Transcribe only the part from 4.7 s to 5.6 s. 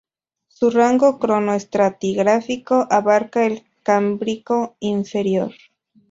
inferior.